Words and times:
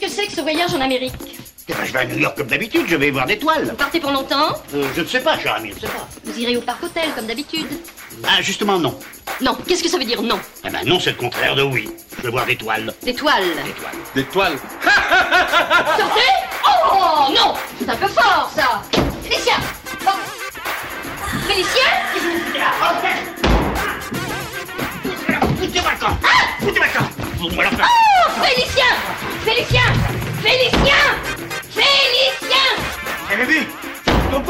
Qu'est-ce 0.00 0.16
que 0.16 0.22
c'est 0.22 0.26
que 0.28 0.32
ce 0.32 0.40
voyage 0.40 0.72
en 0.74 0.80
Amérique 0.80 1.12
Eh 1.68 1.72
ben, 1.74 1.84
je 1.84 1.92
vais 1.92 1.98
à 1.98 2.04
New 2.06 2.18
York 2.18 2.36
comme 2.36 2.46
d'habitude, 2.46 2.84
je 2.88 2.96
vais 2.96 3.10
voir 3.10 3.26
des 3.26 3.38
toiles. 3.38 3.64
Vous 3.66 3.76
partez 3.76 4.00
pour 4.00 4.10
longtemps 4.10 4.54
Euh, 4.74 4.88
je 4.96 5.02
ne 5.02 5.06
sais 5.06 5.20
pas, 5.20 5.38
cher 5.38 5.54
ami, 5.54 5.70
je 5.70 5.74
ne 5.74 5.80
sais 5.80 5.86
pas. 5.88 6.08
Vous 6.24 6.38
irez 6.38 6.56
au 6.56 6.62
parc 6.62 6.82
hôtel 6.82 7.10
comme 7.14 7.26
d'habitude 7.26 7.66
Ah, 8.24 8.40
justement, 8.40 8.78
non. 8.78 8.98
Non, 9.42 9.56
qu'est-ce 9.66 9.82
que 9.82 9.88
ça 9.90 9.98
veut 9.98 10.04
dire 10.04 10.22
non 10.22 10.38
Eh 10.66 10.70
ben, 10.70 10.80
non, 10.86 10.98
c'est 10.98 11.10
le 11.10 11.16
contraire 11.16 11.54
de 11.54 11.62
oui. 11.62 11.88
Je 12.18 12.22
vais 12.22 12.30
voir 12.30 12.46
des 12.46 12.56
toiles. 12.56 12.92
Des 13.02 13.14
toiles. 13.14 13.42
Des 13.44 13.72
toiles. 13.72 13.98
Des 14.14 14.24
toiles. 14.24 14.58
Sortez 15.98 16.30
Oh 16.66 17.32
non 17.36 17.54
C'est 17.78 17.88
un 17.90 17.96
peu 17.96 18.08
fort 18.08 18.50
ça 18.54 18.82
Félicien. 19.22 19.54
Félicien 21.46 21.90
que 22.14 22.20
vous 22.20 22.38
foutez 22.46 22.58
là 22.58 22.72
Foutez-moi 25.58 25.90
Foutez-moi 26.60 26.86
le 26.86 26.98
camp 26.98 27.08
Foutez-moi 27.38 27.64
le 27.70 27.76
camp 27.76 27.84
Oh 27.84 28.42
Félicien 28.42 28.84
Félicien 29.44 29.92
Félicien 30.42 31.04
Félicien 31.70 32.00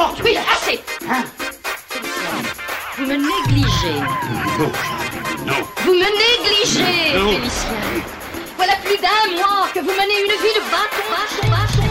porte 0.01 0.21
Oui, 0.25 0.37
assez 0.37 0.81
Hein 1.09 1.25
Vous 2.97 3.05
me 3.07 3.17
négligez. 3.17 4.01
Non, 4.59 4.73
non. 5.47 5.55
Vous 5.85 5.93
me 5.93 5.99
négligez, 5.99 7.19
Non. 7.19 7.33
Félicien. 7.33 7.71
Voilà 8.57 8.75
plus 8.85 8.97
d'un 8.97 9.37
mois 9.37 9.69
que 9.75 9.81
vous 9.81 9.91
menez 9.91 10.21
une 10.25 10.37
vie 10.43 10.55
de 10.55 10.61
bâton, 10.71 11.05
bâton, 11.11 11.49
bâton. 11.51 11.90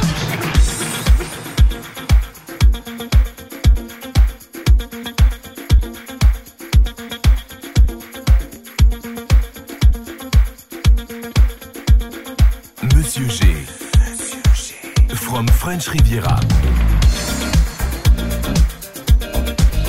French 15.79 15.87
Riviera. 15.89 16.37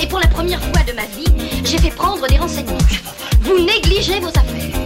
Et 0.01 0.07
pour 0.07 0.19
la 0.19 0.27
première 0.27 0.61
fois 0.61 0.83
de 0.87 0.93
ma 0.93 1.03
vie, 1.05 1.25
j'ai 1.65 1.77
fait 1.79 1.89
prendre 1.89 2.25
des 2.27 2.37
renseignements. 2.37 2.77
Vous 3.41 3.65
négligez 3.65 4.21
vos 4.21 4.29
affaires. 4.29 4.79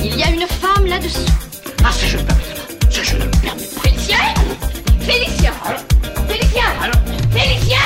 Il 0.00 0.16
y 0.18 0.24
a 0.24 0.30
une 0.30 0.46
femme 0.48 0.86
là-dessous. 0.86 1.20
Ah, 1.84 1.92
ça, 1.92 2.06
je 2.06 2.16
ne 2.16 2.22
permets 2.22 2.42
pas. 2.42 2.90
Ça, 2.90 3.02
je 3.04 3.16
ne 3.16 3.22
le 3.22 3.30
permets 3.30 3.62
pas. 3.62 3.82
Félicien 3.82 4.18
Félicien 5.00 5.52
Félicien 6.28 6.72
Félicien 7.30 7.85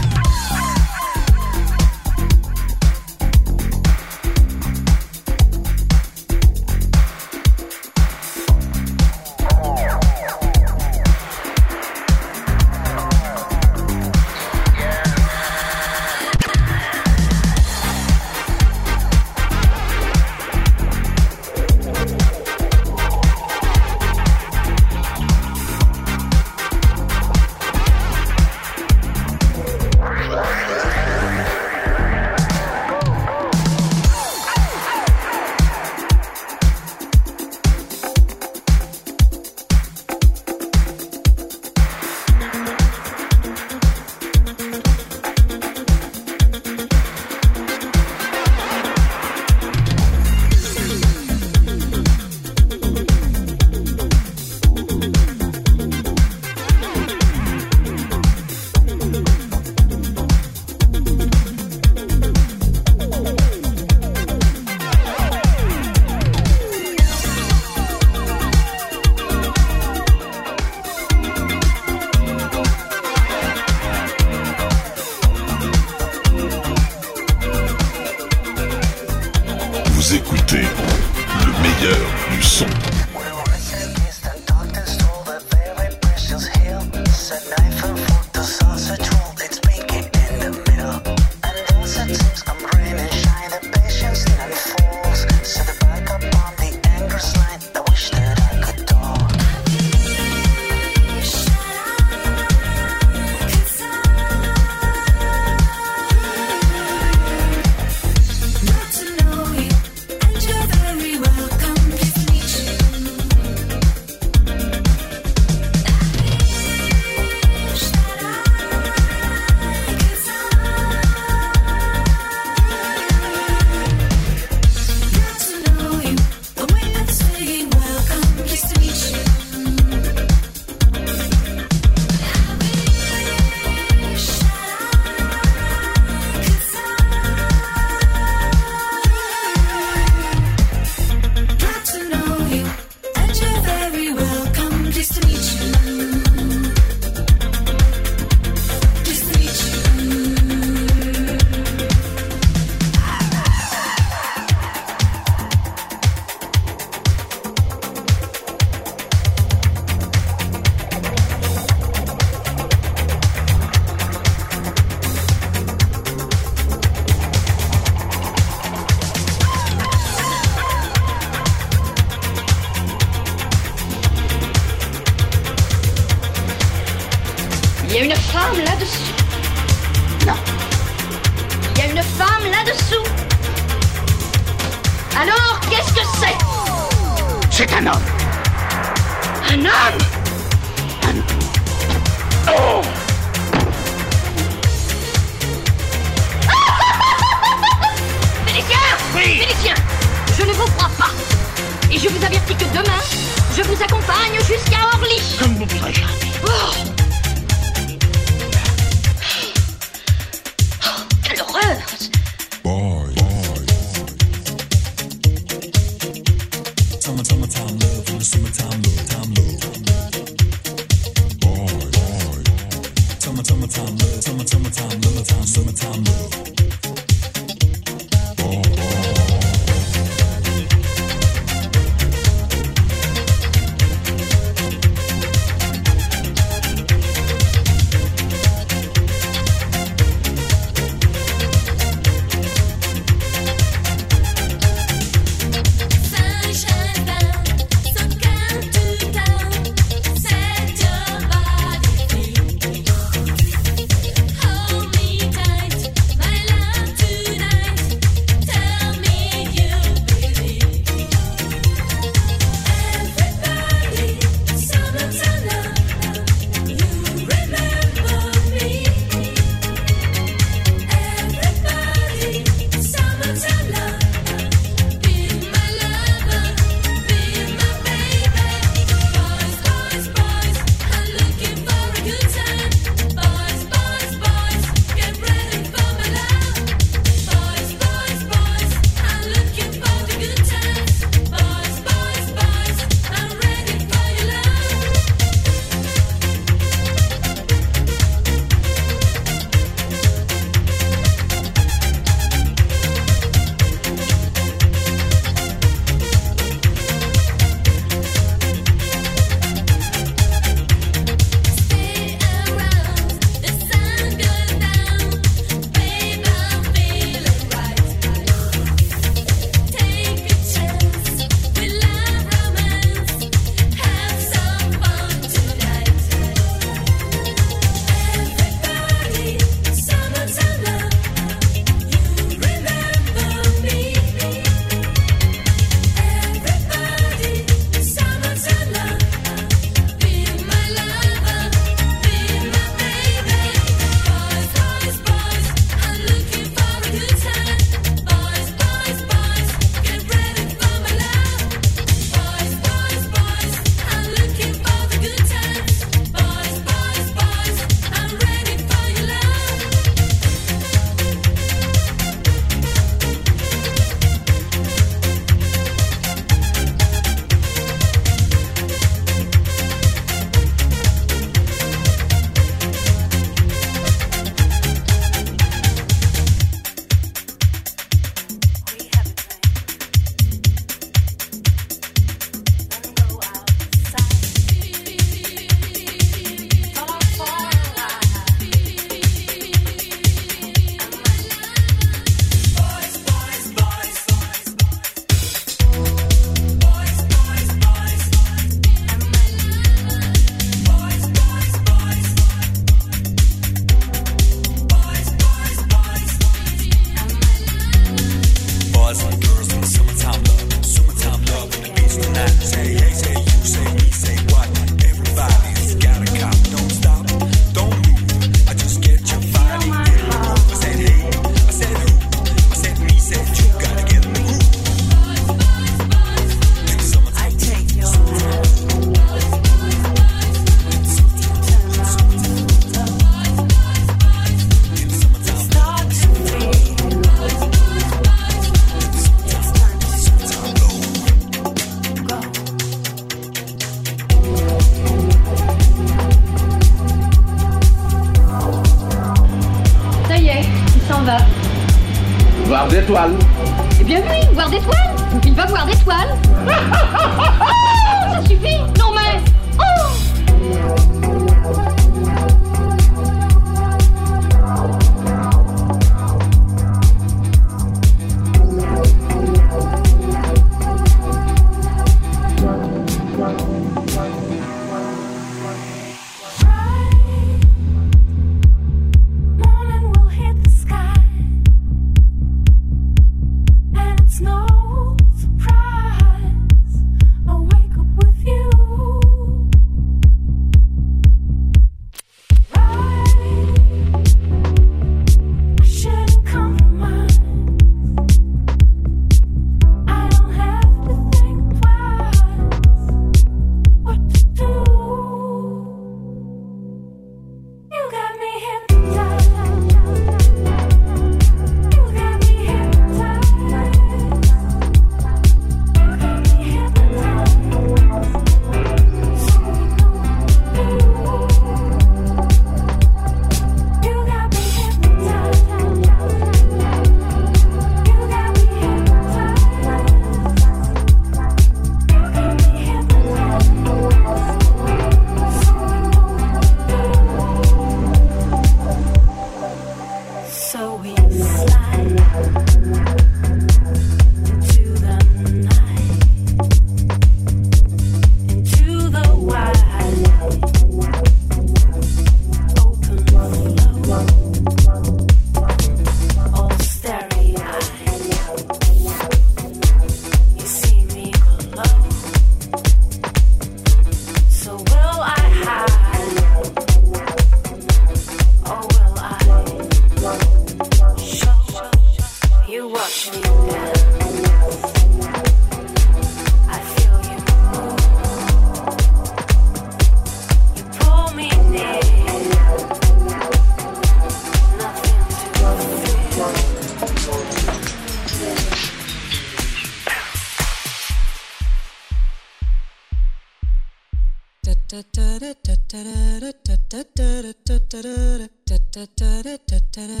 da 598.72 598.86
da 598.96 599.22
da 599.22 599.58
da 599.74 600.00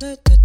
da 0.00 0.16
da 0.24 0.39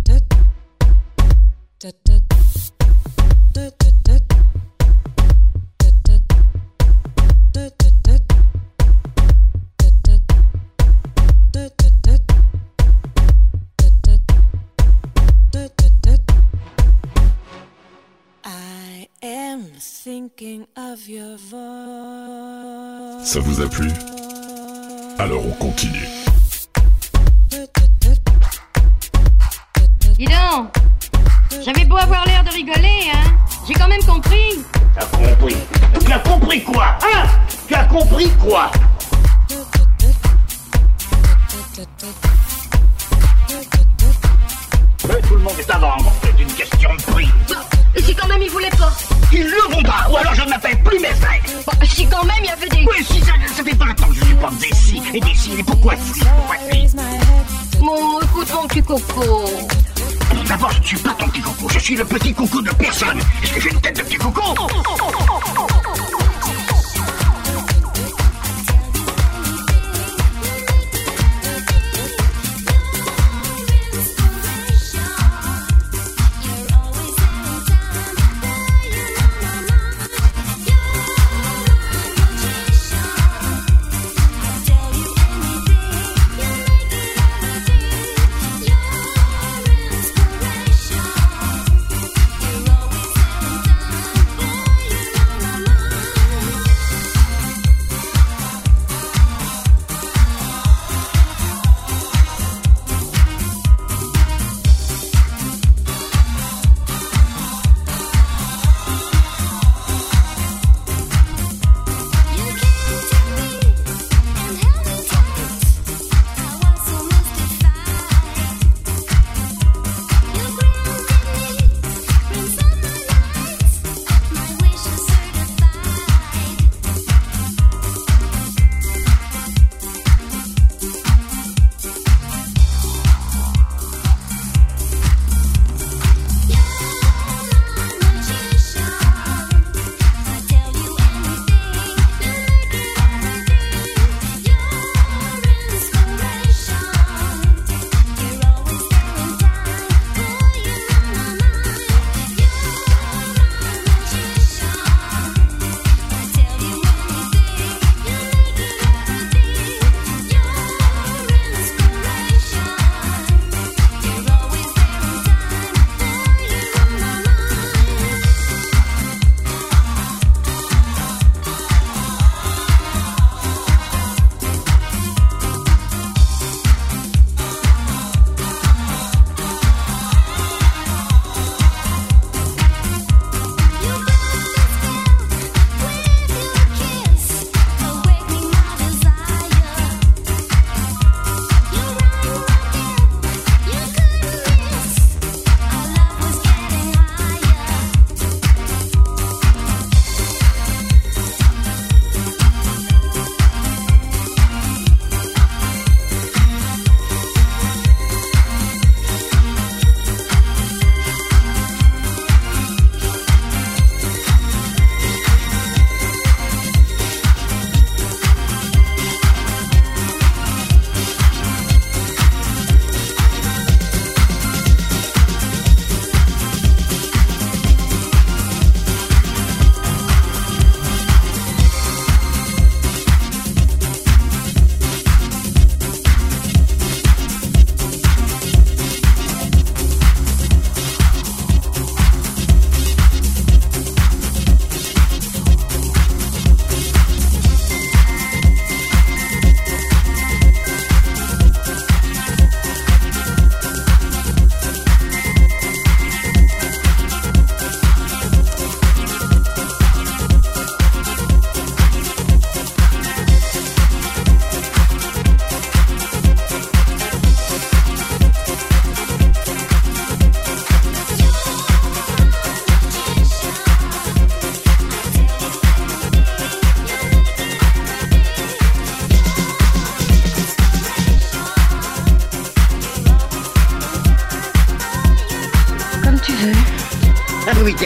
Ça 23.23 23.39
vous 23.39 23.61
a 23.61 23.69
plu 23.69 23.87
Alors 25.17 25.45
on 25.45 25.51
continue. 25.51 26.07
Dis 30.17 30.25
donc, 30.25 30.73
j'avais 31.63 31.85
beau 31.85 31.95
avoir 31.95 32.25
l'air 32.25 32.43
de 32.43 32.49
rigoler, 32.49 33.11
hein. 33.13 33.31
J'ai 33.65 33.73
quand 33.75 33.87
même 33.87 34.03
compris. 34.03 34.59
T'as 34.93 35.05
compris 35.05 35.55
Tu 36.05 36.11
as 36.11 36.19
compris 36.19 36.63
quoi 36.63 36.97
Hein? 37.01 37.27
Tu 37.67 37.73
as 37.73 37.85
compris 37.85 38.29
quoi? 38.31 38.71
Mais 45.07 45.21
tout 45.21 45.35
le 45.35 45.41
monde 45.41 45.59
est 45.59 45.71
à 45.71 45.77
vendre, 45.77 46.11
c'est 46.23 46.41
une 46.41 46.51
question 46.51 46.93
de 46.93 47.01
prix. 47.03 47.29
Si 48.05 48.13
quand 48.15 48.27
même 48.27 48.41
ils 48.41 48.49
voulaient 48.49 48.69
pas 48.71 48.91
Ils 49.31 49.43
le 49.43 49.73
vont 49.73 49.81
pas, 49.83 50.07
ou 50.11 50.17
alors 50.17 50.35
je 50.35 50.43
n'appelle 50.43 50.77
plus 50.83 50.99
mes. 50.99 51.09
Bah, 51.65 51.73
si 51.83 52.07
quand 52.07 52.23
même 52.23 52.35
il 52.41 52.45
y 52.45 52.49
avait 52.49 52.69
des... 52.69 52.85
Oui, 52.87 53.03
si 53.03 53.19
ça, 53.21 53.33
ça 53.47 53.63
fait 53.63 53.75
20 53.75 53.85
ans 53.85 54.07
que 54.07 54.13
je 54.15 54.25
supporte 54.25 54.57
des 54.57 54.75
si 54.75 55.01
et 55.13 55.19
des 55.19 55.33
si, 55.35 55.53
et 55.53 55.63
pourquoi 55.63 55.95
si 55.95 56.19
Pourquoi 56.19 56.55
si 56.69 56.95
Bon, 57.79 58.19
écoute 58.21 58.47
mon 58.53 58.67
petit 58.67 58.83
coco. 58.83 59.45
D'abord, 60.47 60.71
je 60.71 60.79
ne 60.79 60.83
suis 60.85 60.97
pas 60.97 61.11
ton 61.11 61.27
petit 61.29 61.41
coco, 61.41 61.67
je 61.69 61.79
suis 61.79 61.95
le 61.95 62.05
petit 62.05 62.33
coucou 62.33 62.61
de 62.61 62.71
personne. 62.71 63.19
Est-ce 63.43 63.53
que 63.53 63.59
j'ai 63.61 63.69
une 63.71 63.81
tête 63.81 63.97
de 63.97 64.01
petit 64.03 64.17
coco? 64.17 64.41
You're 64.41 64.57
always 64.59 65.44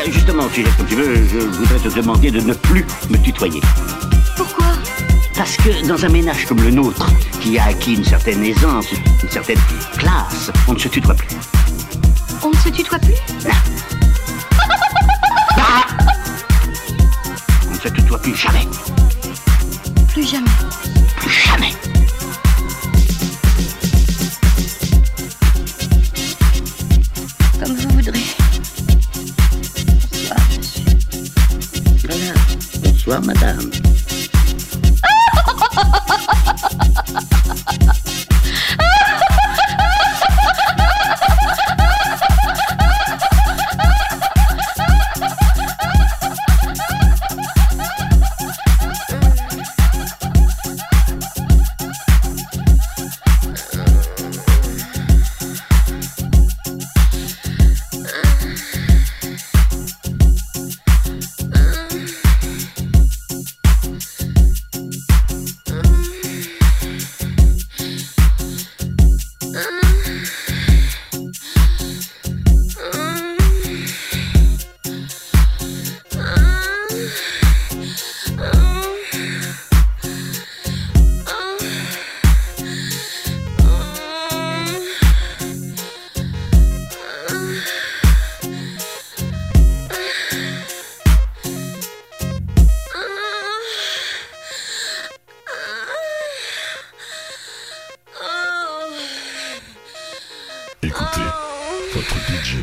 tiens, 0.04 0.12
justement, 0.12 0.50
si 0.54 0.64
comme 0.64 0.86
tu 0.88 0.96
veux, 0.96 1.16
je 1.16 1.40
voudrais 1.40 1.80
te 1.80 1.96
demander 1.96 2.32
de 2.32 2.42
ne 2.42 2.54
plus 2.54 2.86
me 3.10 3.18
tutoyer. 3.18 3.62
Pourquoi? 4.36 4.66
Parce 5.36 5.56
que 5.58 5.88
dans 5.88 6.04
un 6.06 6.10
ménage 6.10 6.46
comme 6.46 6.62
le 6.62 6.72
nôtre, 6.72 7.10
qui 7.42 7.58
a 7.58 7.66
acquis 7.66 7.96
une 7.96 8.04
certaine 8.04 8.44
aisance, 8.44 8.88
une 9.24 9.30
certaine 9.30 9.60
classe, 9.98 10.52
on 10.68 10.74
ne 10.74 10.80
se 10.80 10.88
tutoie 10.88 11.16
plus. 11.16 11.36
On 12.44 12.50
ne 12.50 12.56
se 12.56 12.70
tutoie 12.70 13.00
plus? 13.00 13.16
Ah 15.62 15.86
on 17.68 17.74
ne 17.74 17.80
se 17.80 17.90
tutoie 17.90 18.20
plus 18.20 18.36
jamais. 18.36 18.66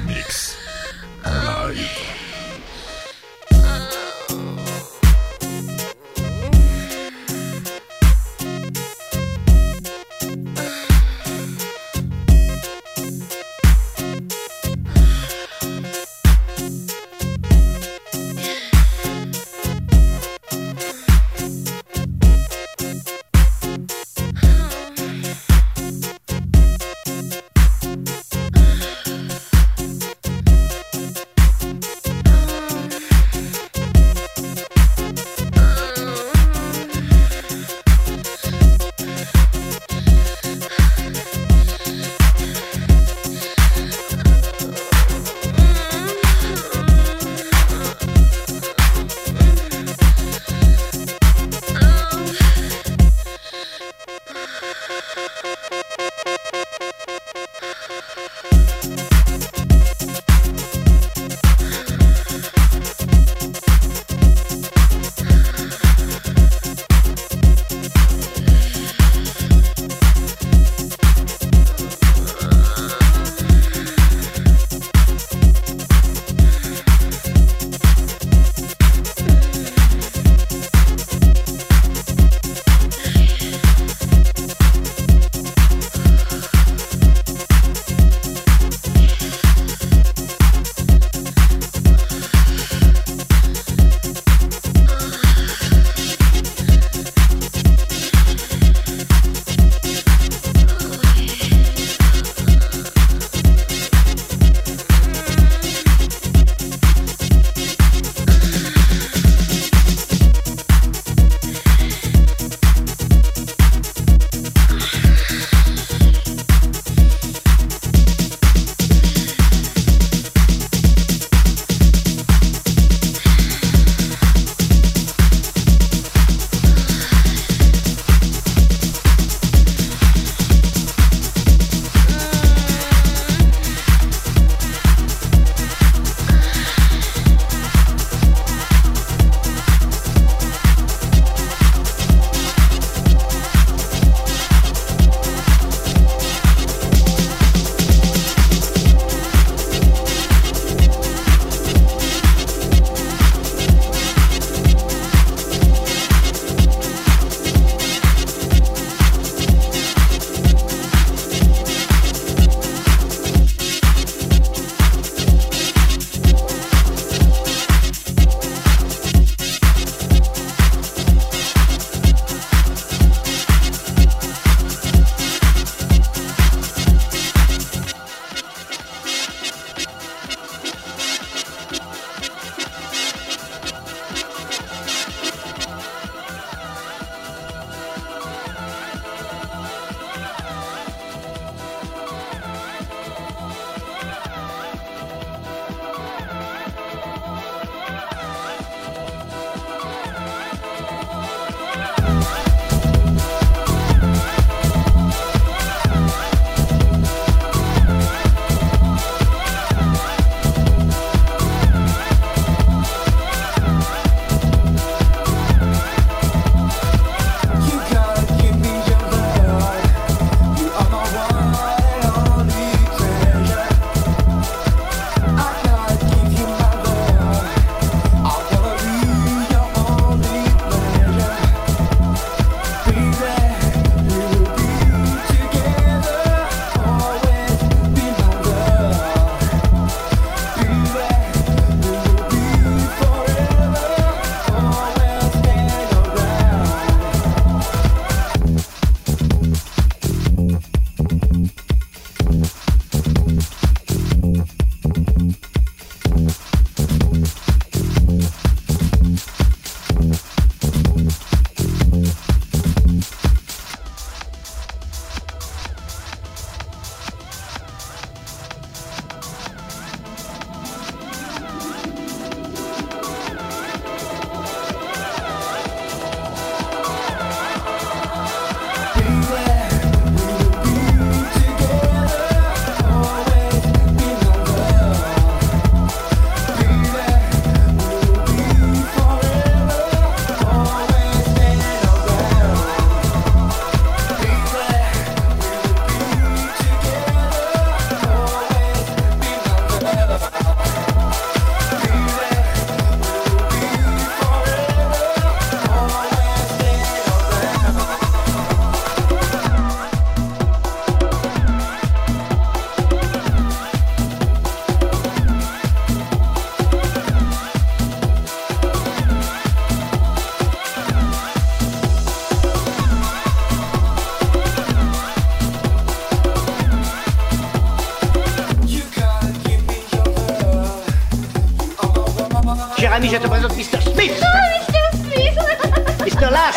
Mix 0.07 0.57
live. 1.25 2.26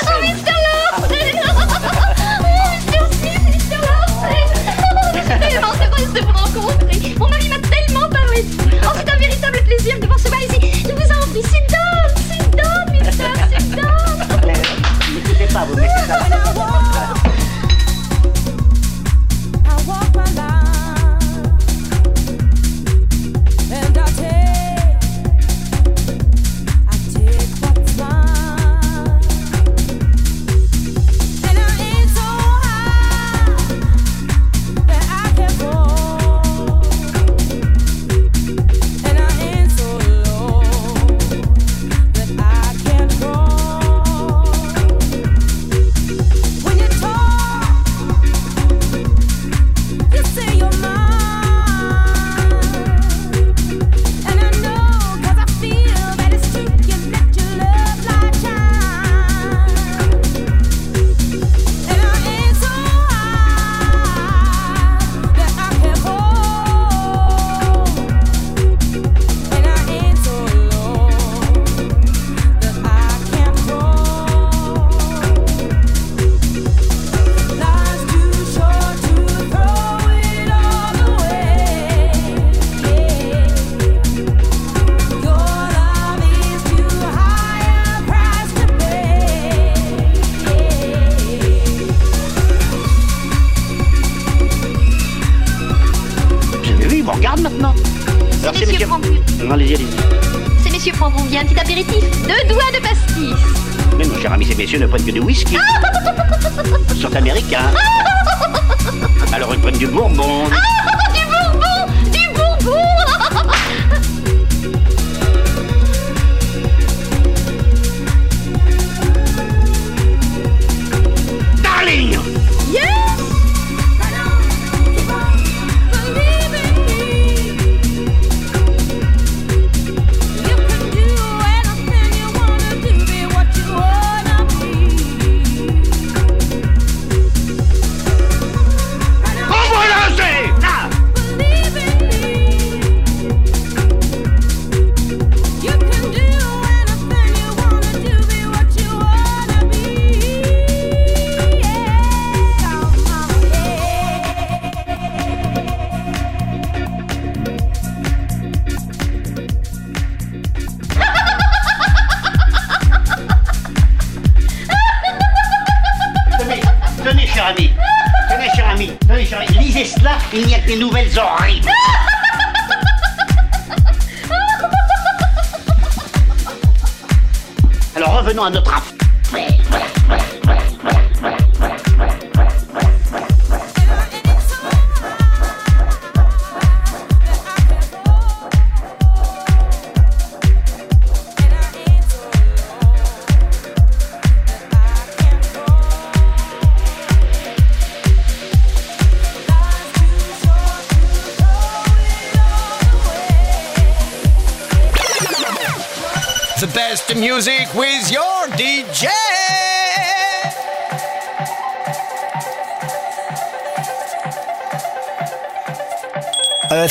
Oh, 0.09 0.21
c'est 0.45 0.51
la! 0.65 0.79
c'est! 5.23 5.49
tellement 5.49 5.73
heureux 5.73 6.05
de 6.11 6.17
se 6.17 6.23
rencontrer. 6.23 7.15
On 7.19 7.27
mari 7.27 7.49
m'a 7.49 7.59
tellement 7.69 8.09
parlé. 8.09 8.43
Oh, 8.83 8.93
c'est 8.95 9.09
un 9.09 9.17
véritable 9.17 9.61
plaisir. 9.63 9.98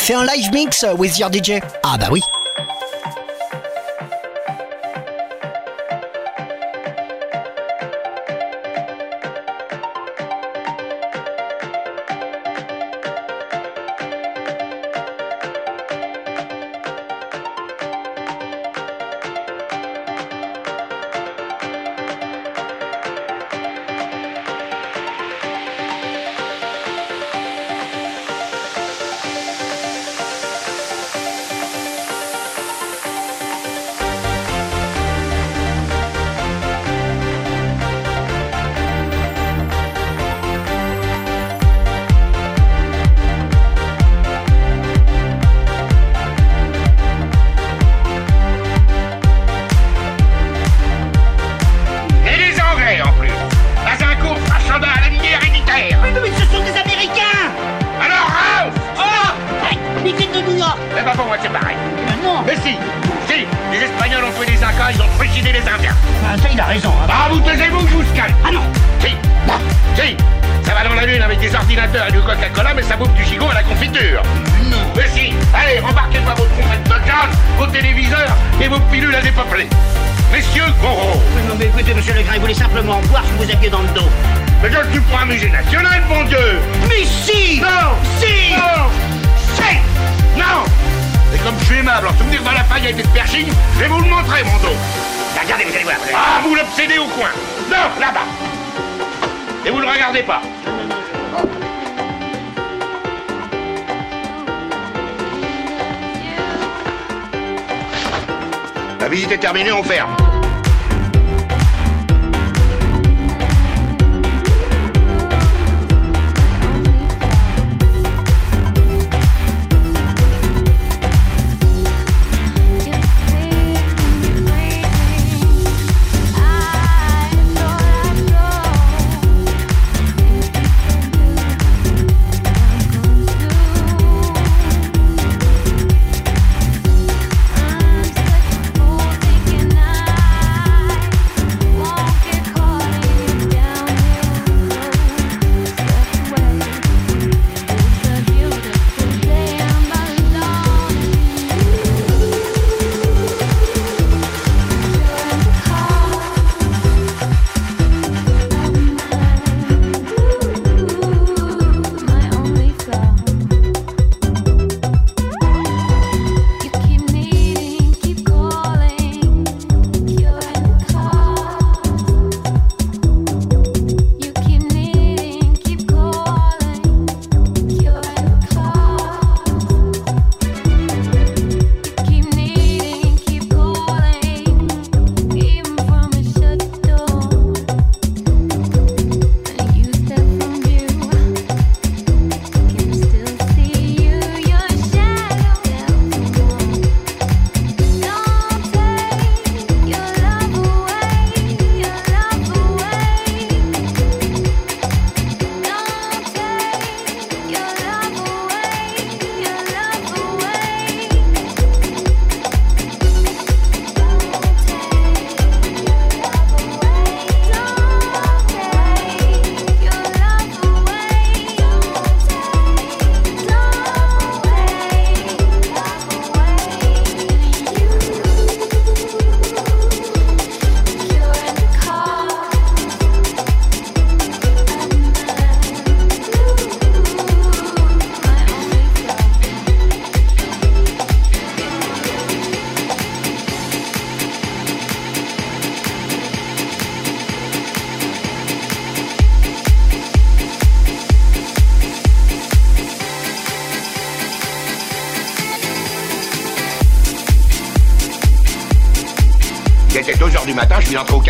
C'est 0.08 0.14
un 0.14 0.24
live 0.24 0.50
mix 0.54 0.84
euh, 0.84 0.94
with 0.94 1.18
your 1.18 1.30
DJ. 1.30 1.60
Ah 1.82 1.98
bah 1.98 2.08
oui. 2.10 2.22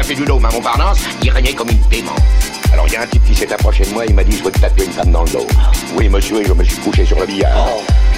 Café 0.08 0.20
du 0.20 0.24
Dôme 0.24 0.44
à 0.44 0.50
Montparnasse, 0.50 1.00
il 1.22 1.30
régnait 1.30 1.52
comme 1.52 1.68
une 1.68 1.80
démence. 1.90 2.18
Alors 2.72 2.86
il 2.86 2.94
y 2.94 2.96
a 2.96 3.02
un 3.02 3.06
type 3.06 3.24
qui 3.24 3.34
s'est 3.34 3.52
approché 3.52 3.84
de 3.84 3.90
moi, 3.90 4.04
il 4.06 4.14
m'a 4.14 4.24
dit 4.24 4.36
je 4.36 4.42
veux 4.42 4.50
te 4.50 4.58
tatouer 4.58 4.86
une 4.86 4.92
femme 4.92 5.10
dans 5.10 5.24
le 5.24 5.30
dos. 5.30 5.46
Oui 5.96 6.08
monsieur, 6.08 6.40
et 6.40 6.44
je 6.46 6.52
me 6.52 6.64
suis 6.64 6.76
couché 6.78 7.04
sur 7.04 7.18
le 7.18 7.26
billard. 7.26 7.68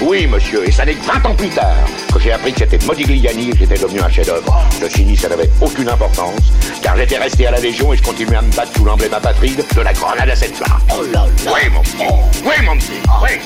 Oui 0.01 0.27
monsieur, 0.27 0.67
et 0.67 0.71
ça 0.71 0.85
n'est 0.85 0.93
que 0.93 1.05
20 1.05 1.25
ans 1.25 1.35
plus 1.35 1.49
tard 1.49 1.75
que 2.13 2.19
j'ai 2.19 2.31
appris 2.31 2.53
que 2.53 2.59
c'était 2.59 2.83
Modigliani 2.85 3.49
et 3.49 3.51
que 3.51 3.57
j'étais 3.59 3.77
devenu 3.77 4.01
un 4.01 4.09
chef-d'œuvre. 4.09 4.65
Ceci 4.79 5.03
dit, 5.03 5.17
ça 5.17 5.29
n'avait 5.29 5.49
aucune 5.59 5.89
importance, 5.89 6.39
car 6.81 6.95
j'étais 6.97 7.17
resté 7.17 7.47
à 7.47 7.51
la 7.51 7.59
Légion 7.59 7.91
et 7.93 7.97
je 7.97 8.03
continuais 8.03 8.37
à 8.37 8.41
me 8.41 8.51
battre 8.53 8.71
sous 8.75 8.85
l'emblème 8.85 9.13
apatride 9.13 9.63
de 9.75 9.81
la 9.81 9.93
grenade 9.93 10.29
à 10.29 10.35
cette 10.35 10.55
flamme. 10.55 10.79
Oh 10.91 11.03
là 11.13 11.25
là 11.25 11.51
Oui 11.53 11.69
mon 11.73 11.81
petit, 11.81 11.97
oui 12.45 12.65
mon 12.65 12.77
petit, 12.77 13.01
oui 13.21 13.39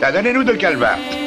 Donnez-nous 0.00 0.44
deux 0.44 0.56
calvaires. 0.56 1.19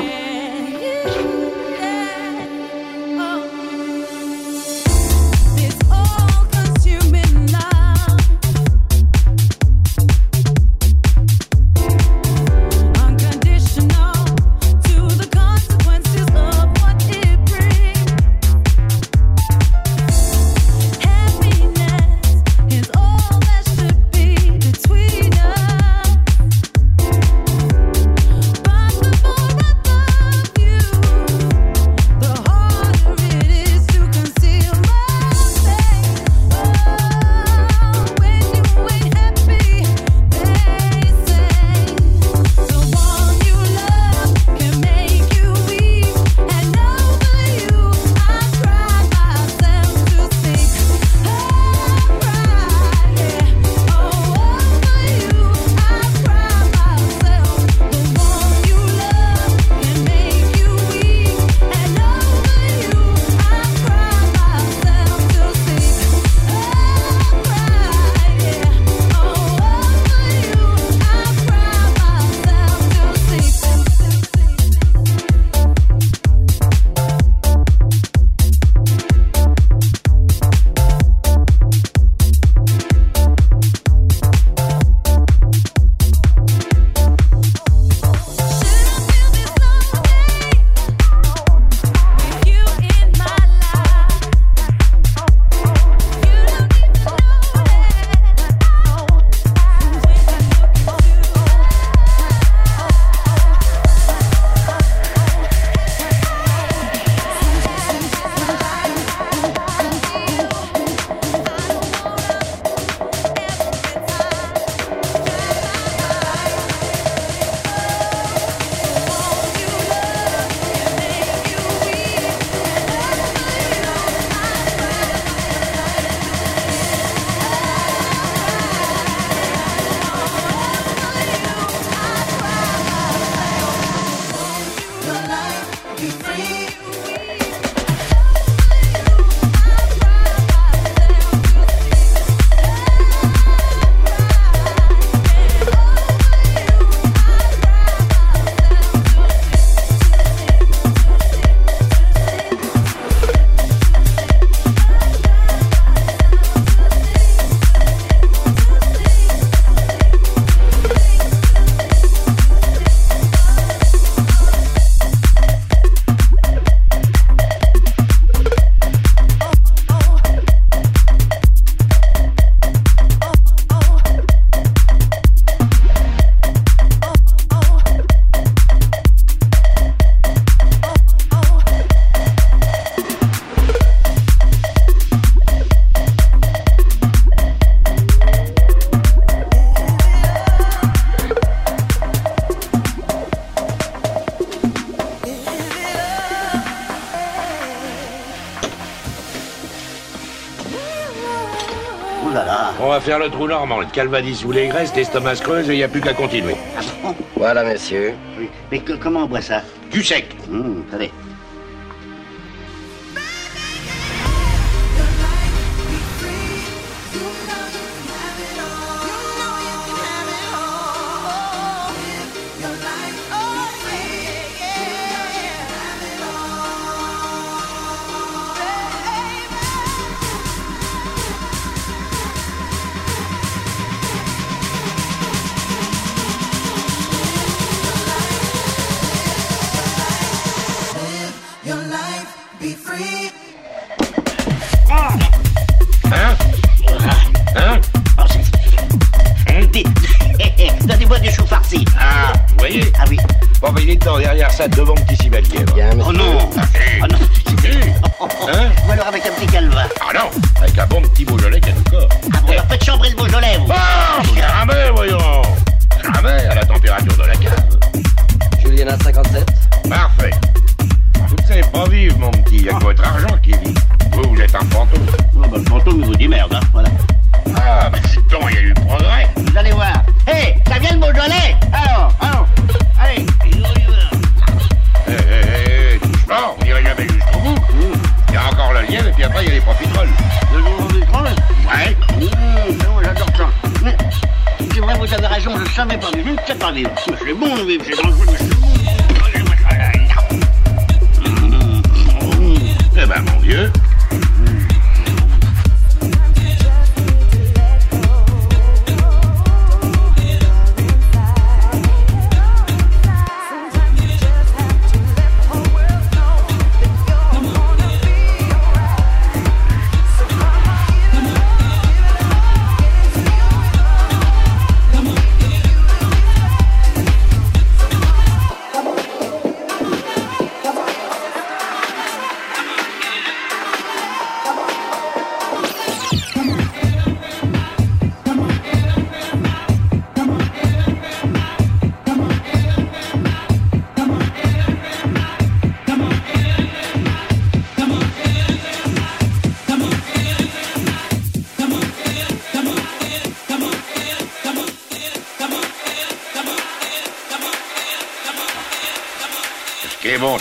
le 203.19 203.29
trou 203.29 203.47
normand, 203.47 203.79
le 203.79 203.85
calvadis 203.87 204.43
ou 204.45 204.51
les 204.51 204.67
graisses, 204.67 204.95
l'estomac 204.95 205.35
creuse 205.35 205.69
et 205.69 205.73
il 205.73 205.77
n'y 205.77 205.83
a 205.83 205.87
plus 205.87 206.01
qu'à 206.01 206.13
continuer. 206.13 206.55
Ah 206.77 207.13
voilà, 207.35 207.63
messieurs. 207.63 208.13
Oui. 208.39 208.49
Mais 208.71 208.79
comment 208.79 209.23
on 209.23 209.27
boit 209.27 209.41
ça? 209.41 209.61
Du 209.91 210.03
sec. 210.03 210.35
Mmh. 210.49 210.81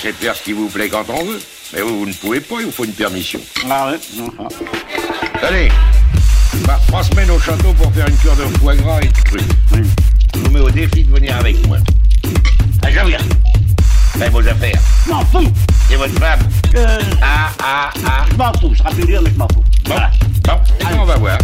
Ce 0.02 0.08
qui 0.08 0.08
est 0.08 0.12
bon, 0.12 0.12
c'est 0.12 0.12
de 0.12 0.16
faire 0.16 0.36
ce 0.36 0.42
qui 0.42 0.52
vous 0.52 0.68
plaît 0.68 0.88
quand 0.88 1.04
on 1.10 1.24
veut. 1.24 1.40
Mais 1.72 1.80
vous, 1.80 2.00
vous 2.00 2.06
ne 2.06 2.12
pouvez 2.12 2.40
pas, 2.40 2.56
il 2.60 2.66
vous 2.66 2.72
faut 2.72 2.84
une 2.84 2.92
permission. 2.92 3.40
Ah 3.70 3.90
ouais. 3.90 3.98
Allez, 5.42 5.68
bah, 6.66 6.80
trois 6.88 7.02
semaines 7.04 7.30
au 7.30 7.38
château 7.38 7.72
pour 7.72 7.92
faire 7.94 8.06
une 8.08 8.16
cure 8.16 8.34
de 8.36 8.42
foie 8.58 8.74
gras 8.76 9.00
et 9.00 9.06
de 9.08 9.12
trucs. 9.24 9.42
Je 10.34 10.40
vous 10.40 10.50
mets 10.50 10.60
au 10.60 10.70
défi 10.70 11.04
de 11.04 11.14
venir 11.14 11.36
avec 11.36 11.64
moi. 11.66 11.78
Ah, 12.84 12.88
je 12.90 13.06
viens. 13.06 13.18
Faites 14.18 14.30
vos 14.32 14.40
affaires. 14.46 14.80
Je 15.06 15.10
m'en 15.12 15.24
fous. 15.24 15.52
Et 15.90 15.96
votre 15.96 16.18
femme 16.18 16.40
Euh, 16.74 16.98
Ah, 17.22 17.50
ah, 17.62 17.90
ah. 18.04 18.24
je 18.30 18.36
m'en 18.36 18.52
fous, 18.54 18.72
ce 18.74 18.78
sera 18.78 18.90
plus 18.90 19.04
dur, 19.04 19.22
mais 19.22 19.30
je 19.30 19.38
m'en 19.38 19.48
fous. 19.48 19.62
Bon, 19.84 19.94
Voilà. 19.94 20.10
bon, 20.44 21.00
on 21.00 21.04
va 21.04 21.16
voir. 21.16 21.38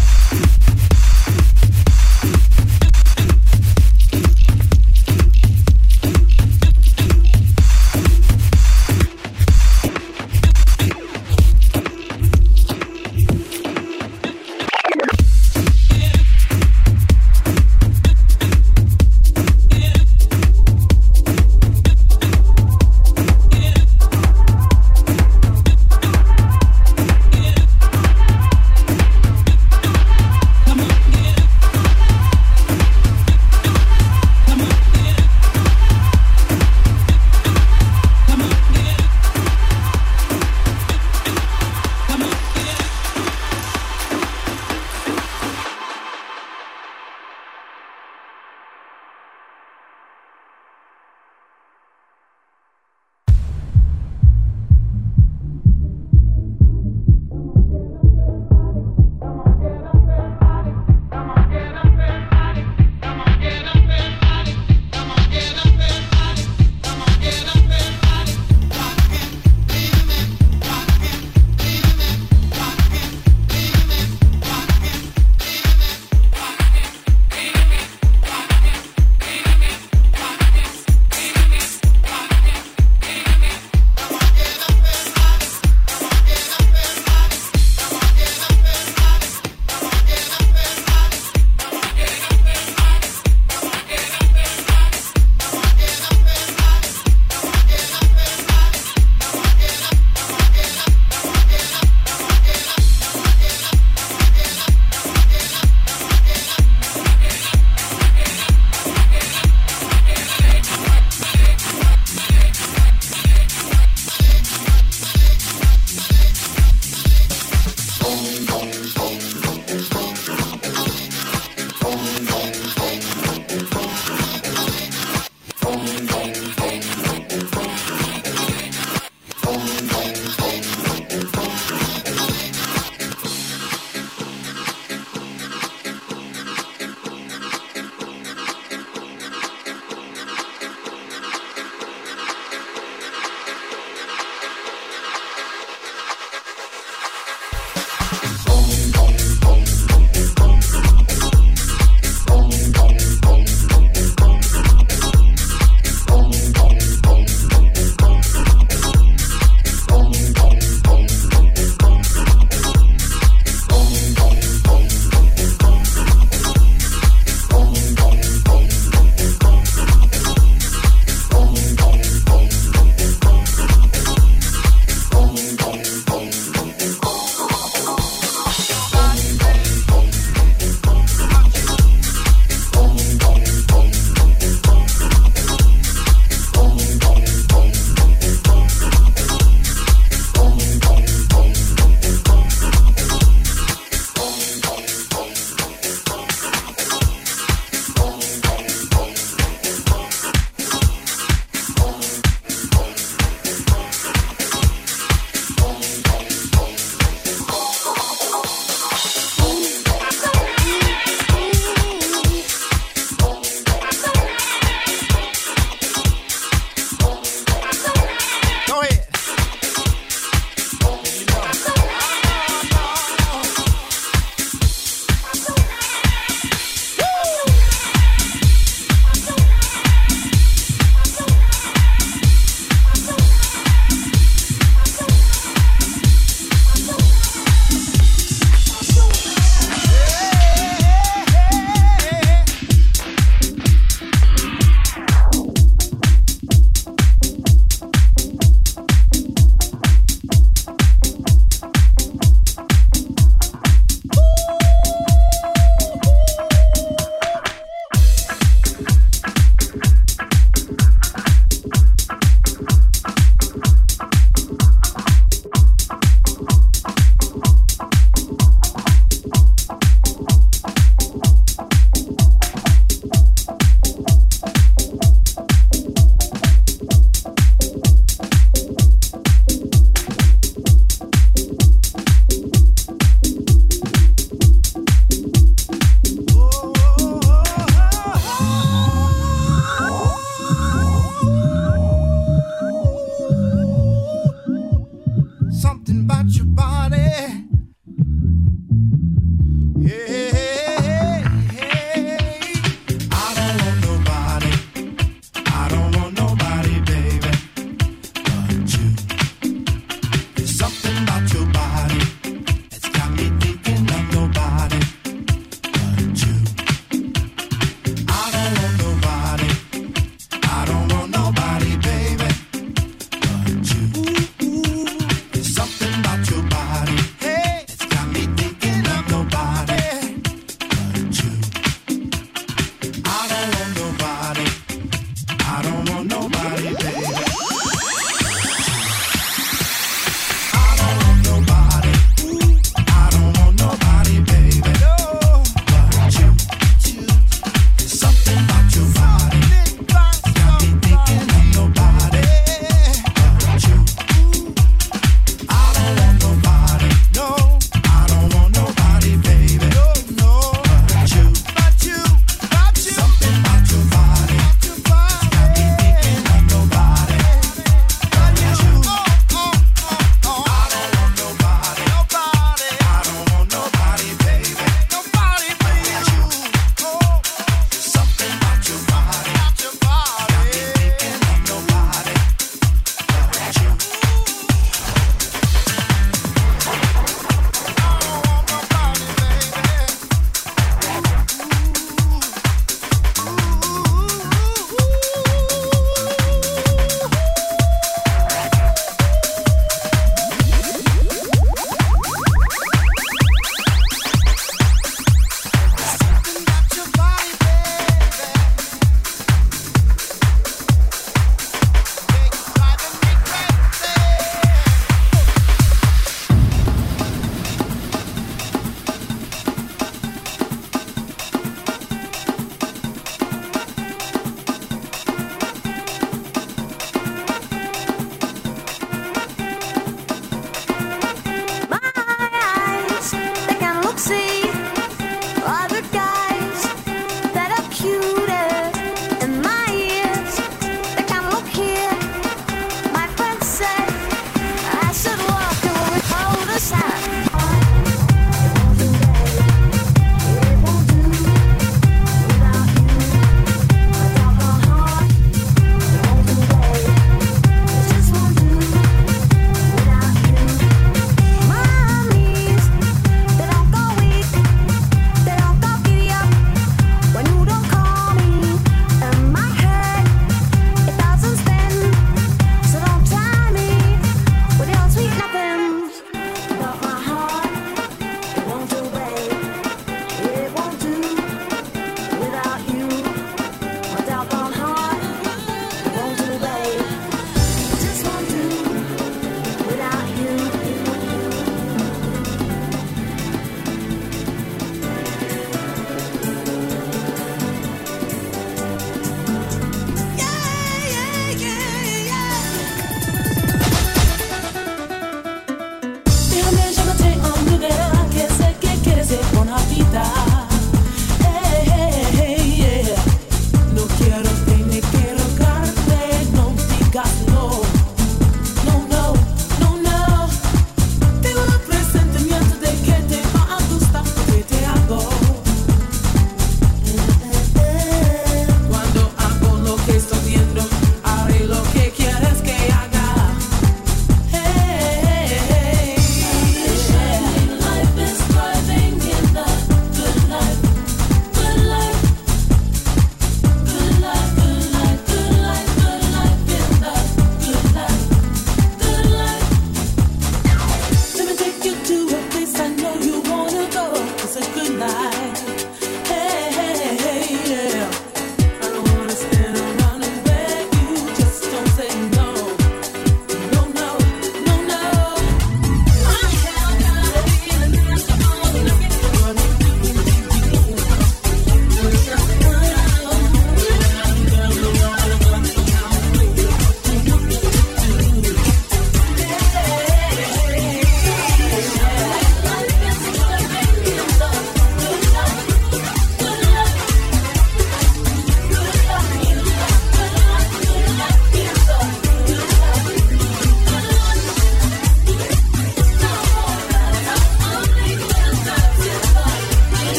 Something 295.50 296.02
about 296.02 296.26
your 296.36 296.44
body. 296.44 297.47